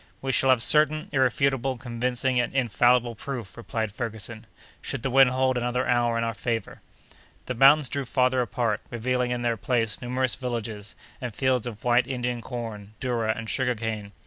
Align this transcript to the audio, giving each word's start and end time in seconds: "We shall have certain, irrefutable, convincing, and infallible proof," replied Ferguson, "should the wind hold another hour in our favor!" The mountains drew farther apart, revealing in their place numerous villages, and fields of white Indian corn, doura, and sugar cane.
"We 0.19 0.31
shall 0.31 0.49
have 0.49 0.63
certain, 0.63 1.09
irrefutable, 1.11 1.77
convincing, 1.77 2.39
and 2.39 2.55
infallible 2.55 3.13
proof," 3.13 3.55
replied 3.55 3.91
Ferguson, 3.91 4.47
"should 4.81 5.03
the 5.03 5.11
wind 5.11 5.29
hold 5.29 5.59
another 5.59 5.87
hour 5.87 6.17
in 6.17 6.23
our 6.23 6.33
favor!" 6.33 6.81
The 7.45 7.53
mountains 7.53 7.87
drew 7.87 8.05
farther 8.05 8.41
apart, 8.41 8.81
revealing 8.89 9.29
in 9.29 9.43
their 9.43 9.57
place 9.57 10.01
numerous 10.01 10.33
villages, 10.33 10.95
and 11.21 11.35
fields 11.35 11.67
of 11.67 11.83
white 11.83 12.07
Indian 12.07 12.41
corn, 12.41 12.95
doura, 12.99 13.35
and 13.37 13.47
sugar 13.47 13.75
cane. 13.75 14.11